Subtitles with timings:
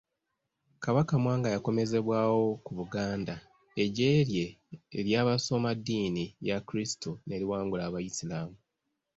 [0.83, 3.35] Kabaka Mwanga yakomezebwawo ku Buganda,
[3.83, 4.47] eggye lye
[4.99, 8.55] ery'abasoma eddiini ya Kristu ne liwangula Abaisiraamu.